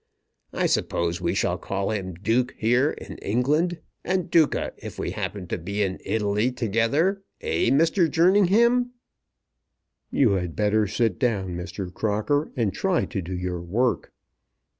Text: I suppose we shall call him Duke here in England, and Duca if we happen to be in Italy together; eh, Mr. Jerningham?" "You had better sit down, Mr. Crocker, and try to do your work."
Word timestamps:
I 0.51 0.65
suppose 0.65 1.21
we 1.21 1.35
shall 1.35 1.59
call 1.59 1.91
him 1.91 2.15
Duke 2.15 2.55
here 2.57 2.89
in 2.89 3.19
England, 3.19 3.77
and 4.03 4.31
Duca 4.31 4.73
if 4.77 4.97
we 4.97 5.11
happen 5.11 5.45
to 5.49 5.59
be 5.59 5.83
in 5.83 5.99
Italy 6.03 6.51
together; 6.51 7.21
eh, 7.39 7.69
Mr. 7.69 8.09
Jerningham?" 8.09 8.93
"You 10.09 10.31
had 10.31 10.55
better 10.55 10.87
sit 10.87 11.19
down, 11.19 11.49
Mr. 11.55 11.93
Crocker, 11.93 12.51
and 12.55 12.73
try 12.73 13.05
to 13.05 13.21
do 13.21 13.37
your 13.37 13.61
work." 13.61 14.11